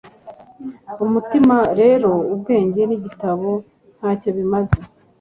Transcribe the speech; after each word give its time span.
Umutima 1.05 1.57
rero 1.79 2.11
ubwenge 2.33 2.81
nigitabo 2.85 3.49
ntacyo 3.97 4.29
bimaze 4.37 4.79